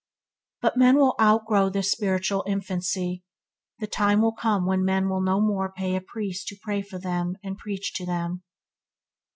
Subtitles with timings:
[0.63, 3.23] But men will outgrow this spiritual infancy.
[3.77, 6.97] The time will come when men will no more pay a priest to pray for
[6.97, 8.41] them and preach to them.